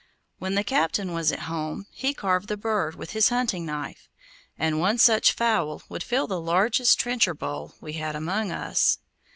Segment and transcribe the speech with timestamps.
[0.39, 4.09] When the captain was at home, he carved the bird with his hunting knife,
[4.57, 8.97] and one such fowl would fill the largest trencher bowl we had among us.